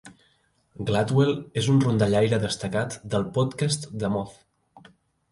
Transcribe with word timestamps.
Gladwell 0.85 1.33
és 1.61 1.67
un 1.73 1.83
rondallaire 1.83 2.39
destacat 2.45 2.95
del 3.15 3.27
podcast 3.35 3.85
de 4.05 4.11
Moth. 4.15 4.89